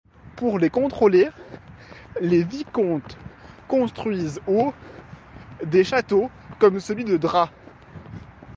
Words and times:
Pour 0.35 0.57
les 0.57 0.71
contrôler, 0.71 1.29
les 2.21 2.43
vicomtes 2.43 3.19
construisent 3.67 4.41
au 4.47 4.73
des 5.63 5.83
châteaux 5.83 6.31
comme 6.57 6.79
celui 6.79 7.05
de 7.05 7.17
Drap. 7.17 7.51